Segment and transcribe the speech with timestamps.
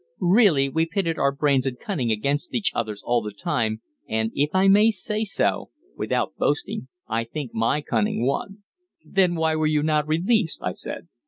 [0.33, 4.49] Really we pitted our brains and cunning against each other's all the time, and, if
[4.55, 8.63] I may say so without boasting, I think my cunning won."
[9.05, 11.07] "Then why were you not released?" I said.